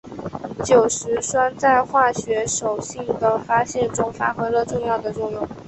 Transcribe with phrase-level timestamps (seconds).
[0.65, 5.47] 酒石酸在化学手性的发现中发挥了重要的作用。